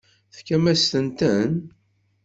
Tefkamt-asent-ten? 0.33 1.51